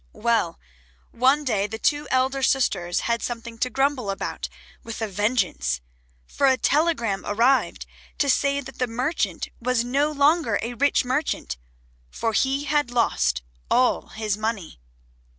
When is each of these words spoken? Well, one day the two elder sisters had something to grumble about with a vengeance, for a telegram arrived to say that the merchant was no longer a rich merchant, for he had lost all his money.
Well, 0.13 0.59
one 1.11 1.43
day 1.43 1.67
the 1.67 1.77
two 1.77 2.07
elder 2.09 2.41
sisters 2.41 3.01
had 3.01 3.21
something 3.21 3.59
to 3.59 3.69
grumble 3.69 4.09
about 4.09 4.49
with 4.83 4.99
a 4.99 5.07
vengeance, 5.07 5.79
for 6.25 6.47
a 6.47 6.57
telegram 6.57 7.23
arrived 7.23 7.85
to 8.17 8.27
say 8.27 8.61
that 8.61 8.79
the 8.79 8.87
merchant 8.87 9.49
was 9.59 9.83
no 9.85 10.11
longer 10.11 10.57
a 10.63 10.73
rich 10.73 11.05
merchant, 11.05 11.55
for 12.09 12.33
he 12.33 12.63
had 12.63 12.89
lost 12.89 13.43
all 13.69 14.07
his 14.07 14.35
money. 14.37 14.79